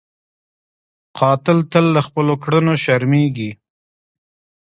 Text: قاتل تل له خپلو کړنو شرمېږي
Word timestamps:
قاتل 1.17 1.57
تل 1.71 1.85
له 1.95 2.01
خپلو 2.07 2.33
کړنو 2.43 2.73
شرمېږي 2.83 3.51